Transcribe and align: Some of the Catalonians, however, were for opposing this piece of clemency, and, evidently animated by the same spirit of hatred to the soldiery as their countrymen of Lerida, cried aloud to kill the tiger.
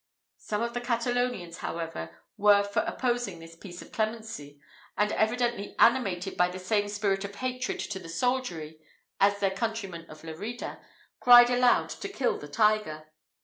Some 0.39 0.63
of 0.63 0.73
the 0.73 0.81
Catalonians, 0.81 1.57
however, 1.57 2.09
were 2.35 2.63
for 2.63 2.79
opposing 2.87 3.37
this 3.37 3.55
piece 3.55 3.83
of 3.83 3.91
clemency, 3.91 4.59
and, 4.97 5.11
evidently 5.11 5.75
animated 5.77 6.35
by 6.35 6.47
the 6.49 6.57
same 6.57 6.87
spirit 6.87 7.23
of 7.23 7.35
hatred 7.35 7.79
to 7.81 7.99
the 7.99 8.09
soldiery 8.09 8.79
as 9.19 9.37
their 9.39 9.51
countrymen 9.51 10.07
of 10.09 10.23
Lerida, 10.23 10.79
cried 11.19 11.51
aloud 11.51 11.89
to 11.89 12.09
kill 12.09 12.39
the 12.39 12.47
tiger. 12.49 13.11